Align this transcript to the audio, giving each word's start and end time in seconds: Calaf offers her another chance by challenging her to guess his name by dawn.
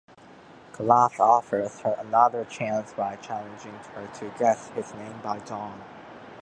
Calaf 0.73 1.19
offers 1.19 1.81
her 1.81 1.95
another 1.99 2.43
chance 2.45 2.91
by 2.91 3.17
challenging 3.17 3.75
her 3.93 4.07
to 4.15 4.33
guess 4.39 4.69
his 4.69 4.91
name 4.95 5.19
by 5.21 5.37
dawn. 5.37 5.79